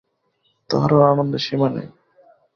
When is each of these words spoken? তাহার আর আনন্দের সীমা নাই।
তাহার 0.69 0.91
আর 0.97 1.03
আনন্দের 1.11 1.41
সীমা 1.45 1.67
নাই। 1.75 1.87